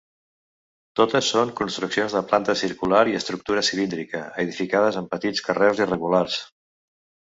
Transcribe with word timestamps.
Totes 0.99 1.29
són 1.33 1.51
construccions 1.59 2.17
de 2.17 2.23
planta 2.33 2.57
circular 2.63 3.03
i 3.13 3.15
estructura 3.21 3.67
cilíndrica, 3.71 4.25
edificades 4.49 5.01
amb 5.05 5.15
petits 5.17 5.49
carreus 5.51 5.89
irregulars. 5.89 6.45